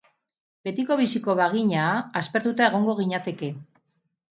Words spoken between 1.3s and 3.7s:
bagina, aspertuta egongo ginateke.